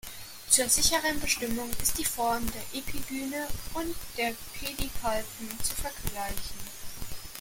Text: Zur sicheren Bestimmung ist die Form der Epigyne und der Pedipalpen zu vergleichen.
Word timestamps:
Zur 0.49 0.67
sicheren 0.67 1.19
Bestimmung 1.19 1.69
ist 1.79 1.95
die 1.99 2.05
Form 2.05 2.43
der 2.53 2.79
Epigyne 2.79 3.45
und 3.75 3.95
der 4.17 4.33
Pedipalpen 4.59 5.49
zu 5.63 5.75
vergleichen. 5.75 6.57